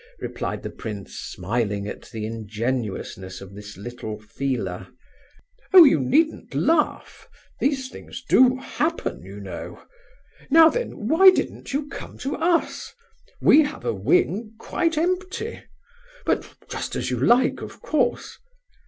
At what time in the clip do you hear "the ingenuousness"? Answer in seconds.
2.09-3.39